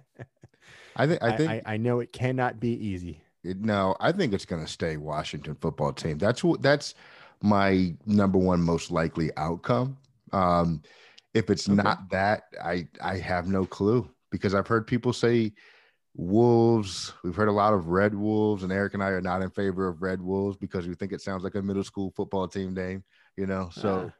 [0.96, 4.34] i think i think i, I know it cannot be easy it, no i think
[4.34, 6.94] it's going to stay washington football team that's what that's
[7.42, 9.96] my number one most likely outcome
[10.32, 10.82] um
[11.34, 11.82] if it's okay.
[11.82, 15.52] not that i i have no clue because i've heard people say
[16.14, 17.12] Wolves.
[17.22, 19.88] We've heard a lot of Red Wolves, and Eric and I are not in favor
[19.88, 23.04] of Red Wolves because we think it sounds like a middle school football team name,
[23.36, 23.70] you know.
[23.72, 24.10] So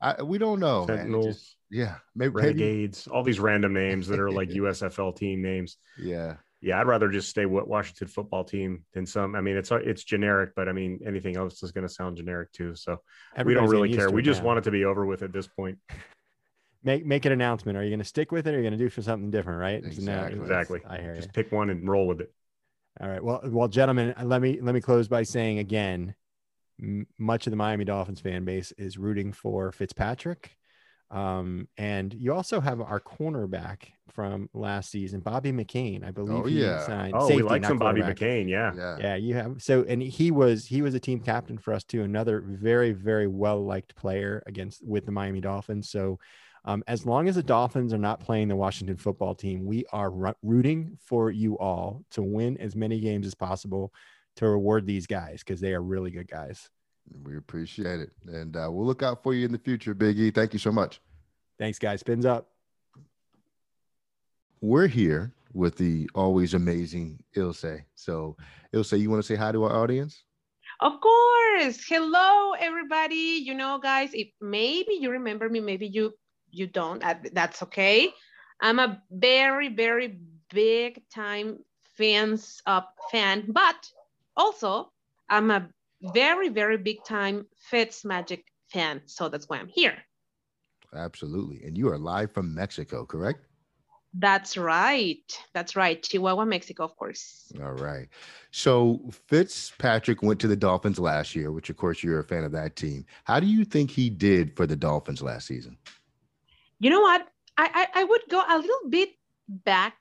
[0.00, 0.86] uh, I, we don't know.
[0.86, 3.16] Sentinels, just, yeah, maybe Renegades, maybe.
[3.16, 5.76] all these random names that are like USFL team names.
[5.98, 6.36] Yeah.
[6.62, 9.34] Yeah, I'd rather just stay with Washington football team than some.
[9.34, 12.52] I mean, it's it's generic, but I mean, anything else is going to sound generic
[12.52, 12.74] too.
[12.74, 12.98] So
[13.46, 14.10] we don't really care.
[14.10, 15.78] We just want it to be over with at this point.
[16.82, 17.76] Make make an announcement.
[17.76, 19.30] Are you going to stick with it, or are you going to do for something
[19.30, 19.60] different?
[19.60, 19.84] Right?
[19.84, 20.38] Exactly.
[20.40, 20.80] exactly.
[20.88, 21.32] I hear Just you.
[21.32, 22.32] pick one and roll with it.
[23.00, 23.22] All right.
[23.22, 26.14] Well, well, gentlemen, let me let me close by saying again,
[26.82, 30.56] m- much of the Miami Dolphins fan base is rooting for Fitzpatrick.
[31.10, 36.06] Um, and you also have our cornerback from last season, Bobby McCain.
[36.06, 36.86] I believe Oh, he yeah.
[36.86, 37.14] signed.
[37.16, 38.00] Oh, safety, we like some Bobby.
[38.00, 38.48] McCain.
[38.48, 38.72] Yeah.
[38.76, 38.96] Yeah.
[39.00, 42.02] Yeah, you have so, and he was he was a team captain for us too.
[42.04, 45.90] Another very very well liked player against with the Miami Dolphins.
[45.90, 46.18] So,
[46.64, 50.10] um, as long as the Dolphins are not playing the Washington football team, we are
[50.10, 53.92] ru- rooting for you all to win as many games as possible
[54.36, 56.68] to reward these guys because they are really good guys.
[57.24, 58.10] We appreciate it.
[58.26, 60.30] And uh, we'll look out for you in the future, Big E.
[60.30, 61.00] Thank you so much.
[61.58, 62.00] Thanks, guys.
[62.00, 62.48] Spins up.
[64.60, 67.64] We're here with the always amazing Ilse.
[67.94, 68.36] So,
[68.72, 70.24] Ilse, you want to say hi to our audience?
[70.80, 71.84] Of course.
[71.86, 73.42] Hello, everybody.
[73.44, 76.12] You know, guys, if maybe you remember me, maybe you
[76.52, 77.04] you don't.
[77.04, 78.12] uh, That's okay.
[78.60, 80.18] I'm a very, very
[80.52, 81.58] big time
[81.96, 83.88] Fins Up fan, but
[84.36, 84.92] also
[85.28, 85.68] I'm a
[86.14, 89.02] very, very big time Fitz Magic fan.
[89.06, 89.96] So that's why I'm here.
[90.94, 91.62] Absolutely.
[91.64, 93.46] And you are live from Mexico, correct?
[94.14, 95.22] That's right.
[95.54, 96.02] That's right.
[96.02, 97.52] Chihuahua, Mexico, of course.
[97.62, 98.08] All right.
[98.50, 102.50] So Fitzpatrick went to the Dolphins last year, which of course you're a fan of
[102.52, 103.06] that team.
[103.22, 105.76] How do you think he did for the Dolphins last season?
[106.80, 107.28] You know what?
[107.58, 109.10] I, I, I would go a little bit
[109.48, 109.96] back,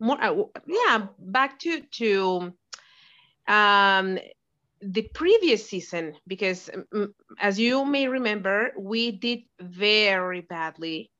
[0.00, 2.52] more, uh, yeah, back to to
[3.46, 4.18] um,
[4.80, 11.10] the previous season because, um, as you may remember, we did very badly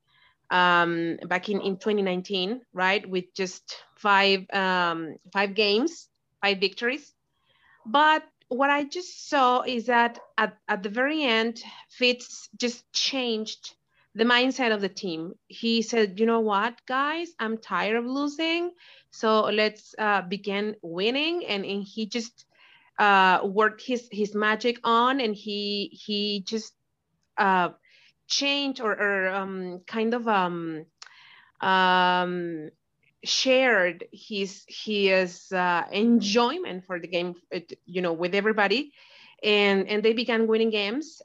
[0.51, 3.09] um, back in, in 2019, right?
[3.09, 6.09] With just five um, five games,
[6.43, 7.13] five victories.
[7.85, 13.75] But what I just saw is that at, at the very end, Fitz just changed
[14.15, 15.35] the mindset of the team.
[15.47, 18.73] He said, you know what, guys, I'm tired of losing.
[19.11, 21.45] So let's uh, begin winning.
[21.47, 22.45] And, and he just
[22.99, 26.75] uh, worked his, his magic on and he, he just
[27.39, 27.71] uh,
[28.27, 30.85] changed or, or um, kind of um,
[31.61, 32.71] um,
[33.25, 38.93] shared his, his uh, enjoyment for the game, uh, you know, with everybody.
[39.43, 41.23] And, and they began winning games.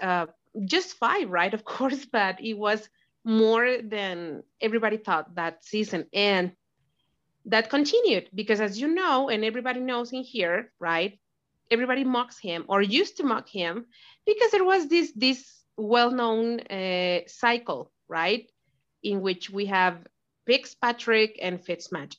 [0.63, 1.53] Just five, right?
[1.53, 2.87] Of course, but it was
[3.23, 6.05] more than everybody thought that season.
[6.13, 6.51] And
[7.45, 11.19] that continued because, as you know, and everybody knows in here, right?
[11.71, 13.85] Everybody mocks him or used to mock him
[14.25, 18.49] because there was this this well-known uh, cycle, right,
[19.03, 19.97] in which we have
[20.47, 22.17] Fitztragic and Fitzmagic.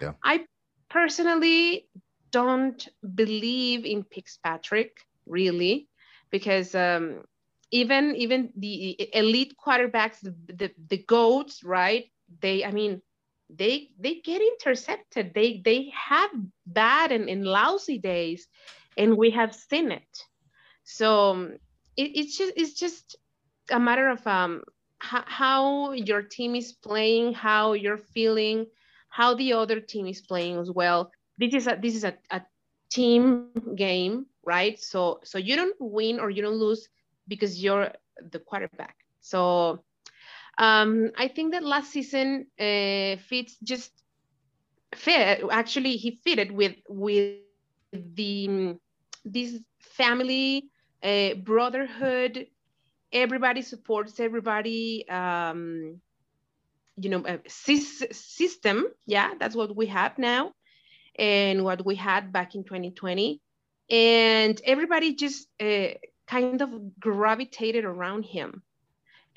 [0.00, 0.12] Yeah.
[0.24, 0.46] I
[0.88, 1.86] personally
[2.30, 4.90] don't believe in Fitztragic
[5.26, 5.88] really
[6.30, 7.24] because um,
[7.70, 12.06] even even the elite quarterbacks the, the the goats right?
[12.40, 13.02] They i mean
[13.50, 15.32] they they get intercepted.
[15.34, 16.30] They they have
[16.66, 18.46] bad and, and lousy days
[18.96, 20.24] and we have seen it.
[20.84, 21.52] So um,
[21.96, 23.16] it, it's just it's just
[23.70, 24.62] a matter of um
[25.00, 28.66] how, your team is playing how you're feeling
[29.10, 31.12] how the other team is playing as well.
[31.38, 32.42] This is a this is a, a
[32.90, 34.78] team game right?
[34.80, 36.88] So so you don't win or you don't lose
[37.28, 37.92] because you're
[38.32, 38.96] the quarterback.
[39.20, 39.84] So
[40.58, 43.16] um, I think that last season uh,
[43.64, 43.92] just
[44.94, 45.42] fit.
[45.50, 47.32] Actually, he fitted with with
[47.92, 48.74] the
[49.24, 50.70] this family
[51.02, 52.46] uh, brotherhood.
[53.12, 55.08] Everybody supports everybody.
[55.08, 56.00] Um,
[56.96, 58.84] you know, a system.
[59.06, 60.52] Yeah, that's what we have now,
[61.18, 63.40] and what we had back in 2020.
[63.90, 65.94] And everybody just uh,
[66.28, 68.62] kind of gravitated around him.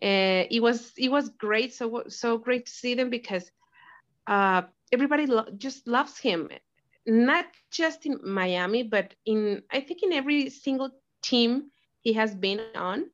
[0.01, 3.51] Uh, it was it was great, so so great to see them because
[4.27, 6.49] uh, everybody lo- just loves him,
[7.05, 10.89] not just in Miami, but in I think in every single
[11.23, 13.09] team he has been on,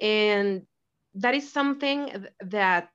[0.00, 0.66] and
[1.14, 2.90] that is something that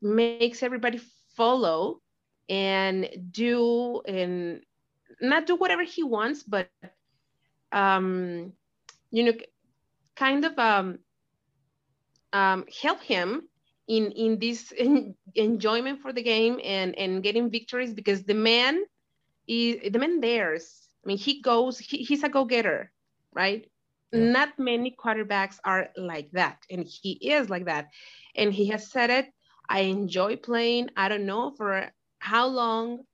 [0.00, 1.00] makes everybody
[1.36, 2.00] follow
[2.48, 4.62] and do and
[5.20, 6.70] not do whatever he wants, but
[7.72, 8.52] um,
[9.10, 9.32] you know,
[10.16, 10.98] kind of um,
[12.32, 13.48] um, help him
[13.88, 18.82] in in this en- enjoyment for the game and and getting victories because the man
[19.48, 20.88] is the man dares.
[21.04, 21.78] I mean, he goes.
[21.78, 22.92] He, he's a go getter,
[23.34, 23.66] right?
[24.12, 24.28] Yeah.
[24.32, 27.88] Not many quarterbacks are like that, and he is like that.
[28.36, 29.26] And he has said it.
[29.68, 30.90] I enjoy playing.
[30.96, 33.04] I don't know for how long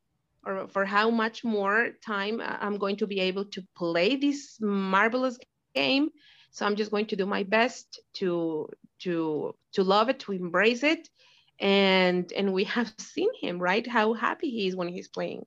[0.44, 5.38] or for how much more time I'm going to be able to play this marvelous
[5.74, 6.10] game.
[6.50, 8.68] So I'm just going to do my best to
[9.00, 11.08] to to love it, to embrace it,
[11.58, 15.46] and and we have seen him right how happy he is when he's playing.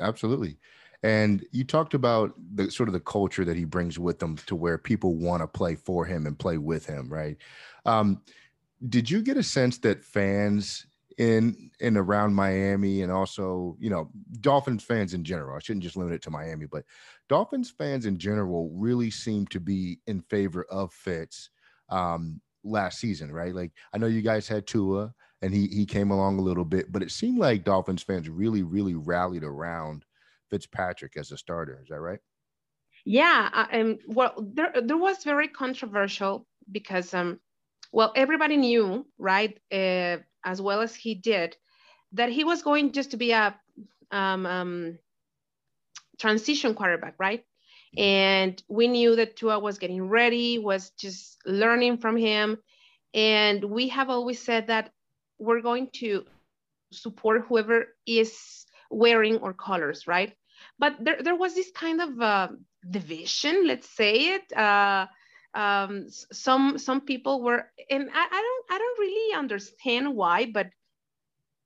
[0.00, 0.58] Absolutely.
[1.02, 4.56] And you talked about the sort of the culture that he brings with him to
[4.56, 7.36] where people want to play for him and play with him, right?
[7.86, 8.22] Um,
[8.88, 10.86] did you get a sense that fans
[11.18, 15.96] in and around Miami and also, you know, Dolphins fans in general, I shouldn't just
[15.96, 16.84] limit it to Miami, but
[17.28, 21.50] Dolphins fans in general really seem to be in favor of Fitz
[21.90, 23.54] um, last season, right?
[23.54, 26.90] Like I know you guys had Tua and he he came along a little bit,
[26.92, 30.04] but it seemed like Dolphins fans really, really rallied around
[30.50, 31.80] Fitzpatrick as a starter.
[31.82, 32.20] Is that right?
[33.04, 37.40] Yeah, and well, there there was very controversial because um,
[37.92, 41.56] well, everybody knew, right, uh, as well as he did,
[42.12, 43.58] that he was going just to be a
[44.10, 44.98] um, um,
[46.18, 47.44] transition quarterback, right?
[47.96, 52.58] And we knew that Tua was getting ready, was just learning from him.
[53.14, 54.92] And we have always said that
[55.38, 56.24] we're going to
[56.92, 60.34] support whoever is wearing our colors, right?
[60.78, 62.48] But there, there was this kind of uh,
[62.88, 64.52] division, let's say it.
[64.52, 65.06] Uh,
[65.58, 70.70] um, some some people were, and I, I don't I don't really understand why, but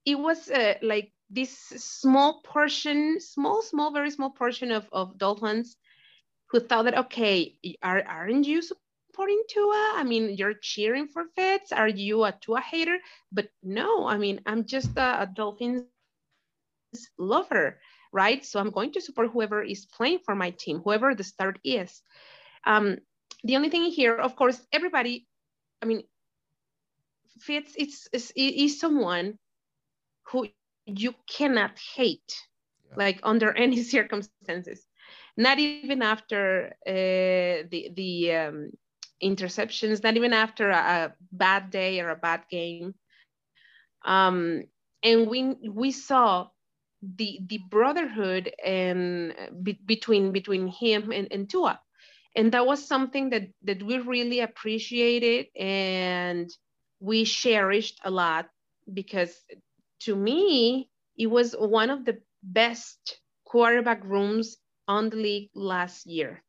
[0.05, 5.77] it was uh, like this small portion, small, small, very small portion of, of Dolphins
[6.47, 9.93] who thought that, okay, are, aren't you supporting Tua?
[9.97, 11.73] I mean, you're cheering for Fitz.
[11.73, 12.99] Are you a Tua hater?
[13.33, 15.85] But no, I mean, I'm just a, a Dolphins
[17.19, 17.79] lover,
[18.13, 18.45] right?
[18.45, 22.03] So I'm going to support whoever is playing for my team, whoever the start is.
[22.67, 22.99] Um,
[23.45, 25.27] the only thing here, of course, everybody,
[25.81, 26.05] I mean,
[27.41, 29.39] Fitz is, is, is someone
[30.29, 30.47] who
[30.87, 32.35] you cannot hate,
[32.89, 32.95] yeah.
[32.97, 34.87] like under any circumstances.
[35.37, 38.71] Not even after uh, the the um,
[39.23, 42.95] interceptions, not even after a, a, bad day or a bad game.
[44.05, 44.65] Um,
[45.03, 46.49] and we we saw
[47.03, 51.81] the the brotherhood and be, between between him and, and Tua
[52.35, 56.51] and that was something that that we really appreciated and
[57.01, 58.49] we cherished a lot
[58.93, 59.35] because
[60.01, 64.57] to me it was one of the best quarterback rooms
[64.89, 66.43] on the league last year.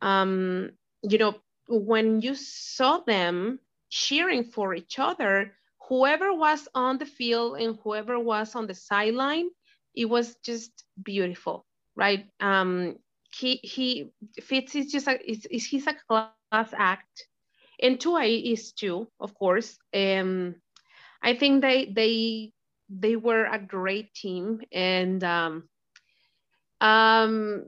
[0.00, 0.70] Um,
[1.02, 1.34] you know
[1.68, 5.54] when you saw them cheering for each other
[5.88, 9.48] whoever was on the field and whoever was on the sideline
[9.94, 12.26] it was just beautiful right?
[12.40, 12.96] Um,
[13.34, 17.26] he he Fitz is just a is, he's a class act,
[17.80, 19.78] and Tua is too, of course.
[19.94, 20.56] Um,
[21.22, 22.52] I think they they
[22.88, 25.68] they were a great team, and um,
[26.80, 27.64] um,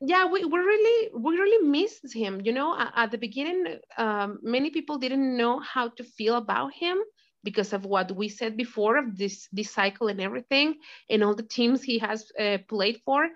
[0.00, 2.40] yeah, we, we really we really missed him.
[2.44, 6.72] You know, at, at the beginning, um, many people didn't know how to feel about
[6.74, 6.98] him
[7.42, 10.74] because of what we said before of this this cycle and everything,
[11.08, 13.28] and all the teams he has uh, played for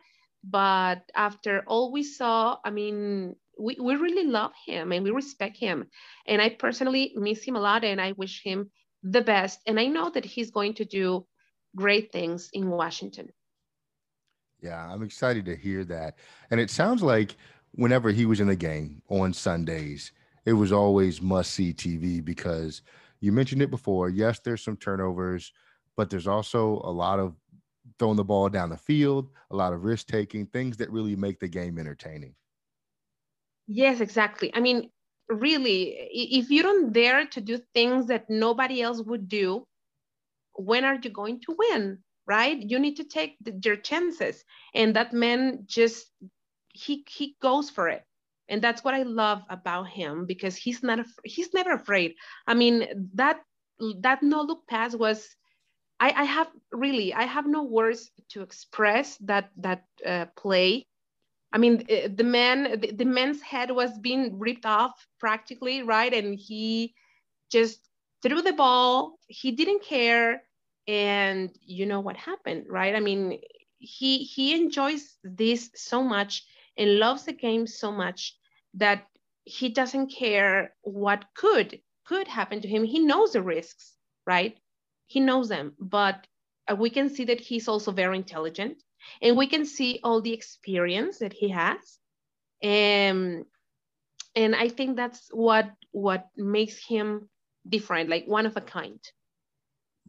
[0.43, 5.57] but after all we saw i mean we, we really love him and we respect
[5.57, 5.87] him.
[6.27, 8.71] And i personally miss him a lot and i wish him
[9.03, 9.61] the best.
[9.67, 11.27] And i know that he's going to do
[11.77, 13.29] great things in washington.
[14.61, 16.17] Yeah i'm excited to hear that.
[16.51, 17.37] And it sounds like
[17.73, 20.13] whenever he was in the game on sundays
[20.47, 22.83] it was always must see tv because
[23.21, 24.09] you mentioned it before.
[24.09, 25.53] Yes there's some turnovers
[25.97, 27.35] but there's also a lot of
[28.01, 31.39] throwing the ball down the field, a lot of risk taking, things that really make
[31.39, 32.35] the game entertaining.
[33.69, 34.51] Yes, exactly.
[34.55, 34.91] I mean,
[35.29, 39.65] really, if you don't dare to do things that nobody else would do,
[40.55, 41.99] when are you going to win?
[42.27, 42.59] Right?
[42.59, 44.45] You need to take the, your chances.
[44.75, 46.07] And that man just
[46.73, 48.03] he he goes for it.
[48.49, 52.15] And that's what I love about him because he's not he's never afraid.
[52.47, 53.41] I mean, that
[54.01, 55.29] that no look pass was
[56.01, 60.87] I, I have really, I have no words to express that that uh, play.
[61.53, 66.13] I mean, uh, the man, the, the man's head was being ripped off practically, right?
[66.13, 66.95] And he
[67.51, 67.81] just
[68.23, 69.19] threw the ball.
[69.29, 70.43] He didn't care,
[70.89, 72.95] and you know what happened, right?
[72.95, 73.41] I mean,
[73.79, 76.45] he he enjoys this so much
[76.79, 78.37] and loves the game so much
[78.75, 79.07] that
[79.45, 82.85] he doesn't care what could could happen to him.
[82.85, 83.97] He knows the risks,
[84.27, 84.57] right?
[85.11, 86.25] He knows them, but
[86.71, 88.81] uh, we can see that he's also very intelligent
[89.21, 91.99] and we can see all the experience that he has.
[92.63, 93.45] Um,
[94.37, 97.29] and I think that's what what makes him
[97.69, 99.01] different, like one of a kind.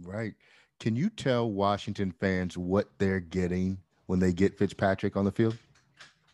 [0.04, 0.36] Right.
[0.80, 5.58] Can you tell Washington fans what they're getting when they get Fitzpatrick on the field?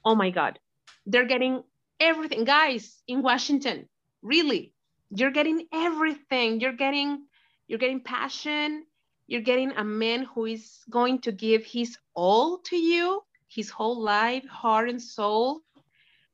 [0.04, 0.60] Oh my God.
[1.06, 1.64] They're getting
[2.02, 2.44] everything.
[2.44, 3.88] Guys in Washington,
[4.22, 4.74] really,
[5.10, 6.60] you're getting everything.
[6.60, 7.27] You're getting
[7.68, 8.86] you're getting passion.
[9.28, 14.02] You're getting a man who is going to give his all to you, his whole
[14.02, 15.62] life, heart and soul,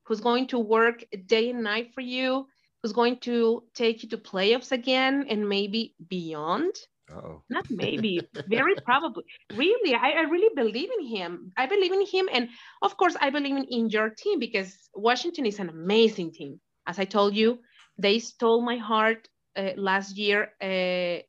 [0.04, 2.48] who's going to work day and night for you,
[2.82, 6.76] who's going to take you to playoffs again and maybe beyond.
[7.12, 9.24] Oh, Not maybe, very probably.
[9.56, 11.52] Really, I, I really believe in him.
[11.58, 12.30] I believe in him.
[12.32, 12.50] And
[12.84, 16.60] of course, I believe in, in your team because Washington is an amazing team.
[16.86, 17.60] As I told you,
[17.98, 19.28] they stole my heart
[19.76, 21.22] last year uh,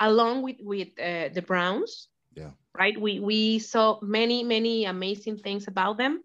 [0.00, 2.08] along with, with uh, the Browns.
[2.34, 2.50] Yeah.
[2.76, 2.98] Right.
[3.00, 6.22] We, we saw many, many amazing things about them.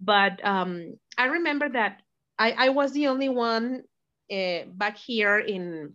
[0.00, 2.02] But um, I remember that
[2.38, 3.82] I, I was the only one
[4.32, 5.94] uh, back here in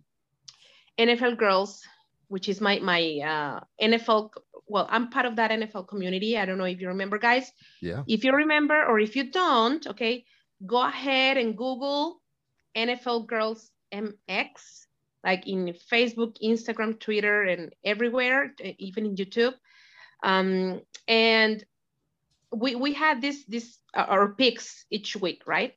[0.98, 1.82] NFL Girls
[2.28, 4.30] which is my my uh, NFL.
[4.66, 6.38] Well, I'm part of that NFL community.
[6.38, 7.50] I don't know if you remember, guys.
[7.80, 8.04] yeah.
[8.06, 10.24] If you remember, or if you don't, okay,
[10.66, 12.20] go ahead and Google
[12.76, 14.86] NFL Girls MX,
[15.24, 19.54] like in Facebook, Instagram, Twitter, and everywhere, uh, even in YouTube.
[20.22, 21.64] Um, and
[22.52, 25.74] we we had this this uh, our picks each week, right?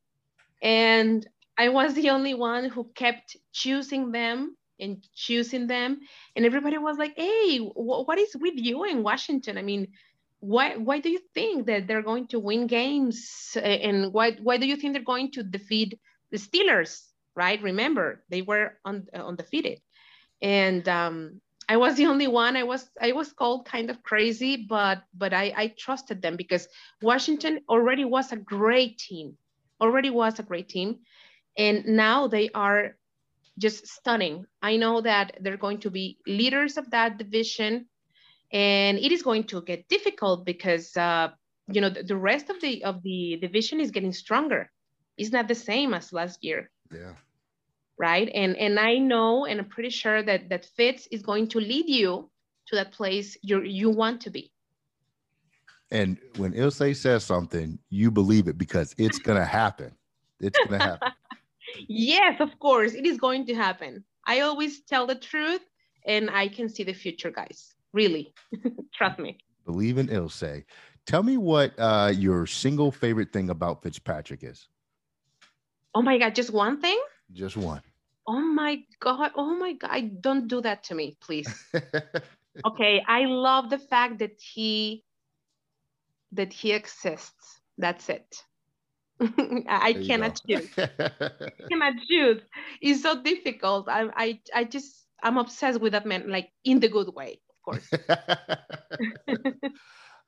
[0.61, 5.99] And I was the only one who kept choosing them and choosing them
[6.35, 9.87] and everybody was like hey wh- what is with you in washington i mean
[10.39, 14.57] why why do you think that they're going to win games Uh, and why why
[14.57, 15.99] do you think they're going to defeat
[16.31, 17.61] the steelers right?
[17.61, 19.79] Remember they were uh, undefeated.
[20.41, 22.57] And um i was the only one.
[22.57, 26.67] I was i was called kind of crazy but but i i trusted them because
[27.01, 29.37] washington already was a great team
[29.81, 30.99] already was a great team.
[31.57, 32.95] And now they are
[33.57, 34.45] just stunning.
[34.61, 37.87] I know that they're going to be leaders of that division,
[38.53, 41.29] and it is going to get difficult because uh,
[41.67, 44.71] you know the rest of the of the division is getting stronger.
[45.17, 47.13] It's not the same as last year, Yeah.
[47.97, 48.29] right?
[48.33, 51.87] And and I know, and I'm pretty sure that that Fitz is going to lead
[51.87, 52.29] you
[52.67, 54.51] to that place you you want to be.
[55.91, 59.91] And when Ilse says something, you believe it because it's gonna happen.
[60.39, 61.11] It's gonna happen.
[61.87, 64.03] Yes, of course, it is going to happen.
[64.25, 65.61] I always tell the truth,
[66.05, 67.73] and I can see the future, guys.
[67.93, 68.33] Really,
[68.93, 69.37] trust me.
[69.65, 70.63] believe in Ilse.
[71.05, 74.67] Tell me what uh, your single favorite thing about Fitzpatrick is.
[75.93, 76.99] Oh my God, just one thing?
[77.33, 77.81] Just one.
[78.27, 79.31] Oh my God.
[79.35, 80.21] Oh my God.
[80.21, 81.49] Don't do that to me, please.
[82.65, 83.03] okay.
[83.07, 85.03] I love the fact that he
[86.31, 87.59] that he exists.
[87.77, 88.43] That's it.
[89.67, 90.69] I There cannot choose.
[90.77, 92.41] I cannot choose.
[92.81, 93.89] It's so difficult.
[93.89, 97.61] I I I just I'm obsessed with that man, like in the good way, of
[97.63, 97.89] course.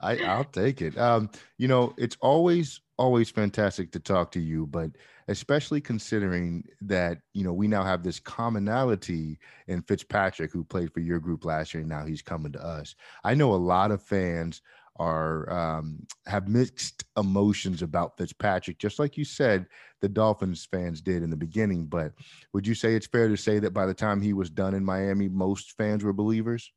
[0.02, 0.98] I, I'll take it.
[0.98, 4.92] Um, you know, it's always, always fantastic to talk to you, but
[5.28, 11.00] especially considering that, you know, we now have this commonality in Fitzpatrick, who played for
[11.00, 12.96] your group last year, and now he's coming to us.
[13.24, 14.62] I know a lot of fans
[14.98, 19.66] are um, have mixed emotions about Fitzpatrick, just like you said,
[20.02, 21.86] the Dolphins fans did in the beginning.
[21.86, 22.14] But
[22.54, 24.86] would you say it's fair to say that by the time he was done in
[24.86, 26.72] Miami, most fans were believers?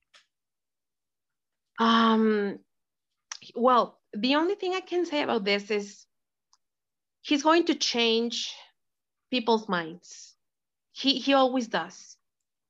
[1.79, 2.59] Um,
[3.55, 6.07] well, the only thing I can say about this is
[7.23, 8.55] he's going to change
[9.31, 10.35] people's minds.
[10.93, 12.17] He he always does.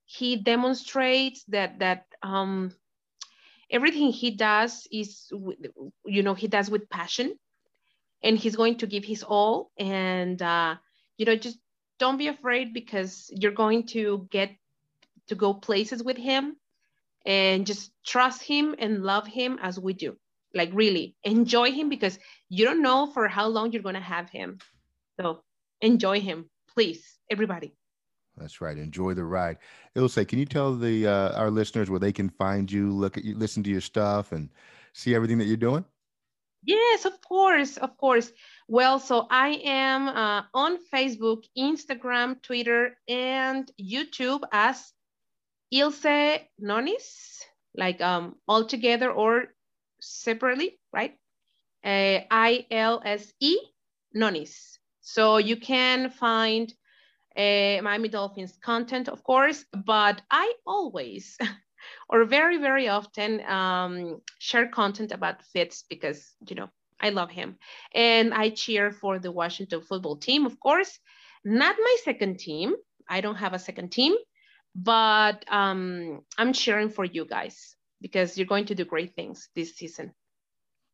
[0.05, 2.72] He demonstrates that that um,
[3.70, 5.30] everything he does is
[6.05, 7.39] you know he does with passion,
[8.22, 9.70] and he's going to give his all.
[9.78, 10.76] And uh,
[11.18, 11.59] you know just
[11.99, 14.51] don't be afraid because you're going to get
[15.28, 16.57] to go places with him
[17.24, 20.16] and just trust him and love him as we do.
[20.57, 24.30] Like really enjoy him because you don't know for how long you're going to have
[24.30, 24.59] him.
[25.20, 25.42] So
[25.80, 27.74] enjoy him, please, everybody.
[28.36, 28.76] That's right.
[28.76, 29.59] Enjoy the ride.
[29.94, 33.24] Ilse, can you tell the uh, our listeners where they can find you, look at
[33.24, 34.50] you, listen to your stuff, and
[34.92, 35.84] see everything that you're doing?
[36.62, 38.32] Yes, of course, of course.
[38.68, 44.92] Well, so I am uh, on Facebook, Instagram, Twitter, and YouTube as
[45.70, 47.40] Ilse Nonis,
[47.74, 49.54] like um, all together or
[50.07, 51.14] separately, right?
[51.84, 53.59] Uh, I L S E
[54.16, 54.78] Nonis.
[55.00, 56.72] So you can find
[57.36, 61.36] uh, Miami Dolphins content, of course, but I always
[62.09, 66.68] or very, very often um, share content about Fitz because, you know,
[67.00, 67.57] I love him.
[67.94, 70.98] And I cheer for the Washington football team, of course.
[71.44, 72.74] Not my second team.
[73.09, 74.14] I don't have a second team,
[74.74, 77.75] but um, I'm cheering for you guys.
[78.01, 80.12] Because you're going to do great things this season.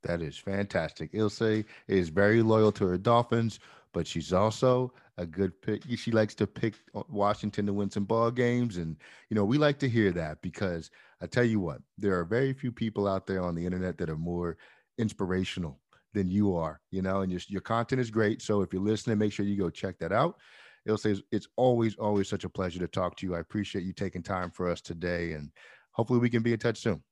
[0.03, 1.11] That is fantastic.
[1.12, 3.61] Ilse is very loyal to her Dolphins,
[3.92, 5.82] but she's also a good pick.
[5.96, 6.74] She likes to pick
[7.09, 8.96] Washington to win some ball games, and
[9.28, 10.90] you know we like to hear that because
[11.20, 14.11] I tell you what, there are very few people out there on the internet that
[14.11, 14.57] are more
[14.98, 15.78] inspirational
[16.14, 16.80] than you are.
[16.90, 18.42] You know, and your your content is great.
[18.42, 20.38] So if you're listening, make sure you go check that out.
[20.86, 23.36] Ilse, it's always always such a pleasure to talk to you.
[23.36, 25.50] I appreciate you taking time for us today, and
[25.93, 27.03] hopefully we can be in touch soon.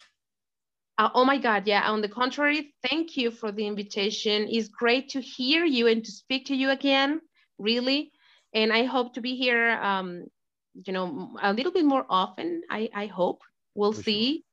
[0.98, 1.90] Uh, oh my God, yeah.
[1.90, 4.48] On the contrary, thank you for the invitation.
[4.50, 7.22] It's great to hear you and to speak to you again,
[7.58, 8.12] really.
[8.52, 10.26] And I hope to be here, um,
[10.74, 12.62] you know, a little bit more often.
[12.68, 13.40] I, I hope
[13.74, 14.44] we'll for see.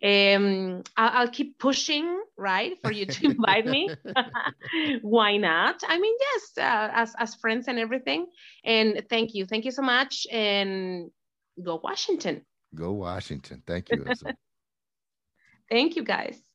[0.00, 0.36] Sure.
[0.36, 3.90] Um, I'll, I'll, keep pushing, right, for you to invite me.
[5.02, 5.82] Why not?
[5.88, 8.26] I mean, yes, uh, as as friends and everything.
[8.62, 10.26] And thank you, thank you so much.
[10.30, 11.10] And
[11.60, 12.42] go Washington.
[12.76, 13.62] Go Washington.
[13.66, 14.06] Thank you.
[15.70, 16.45] Thank you, guys.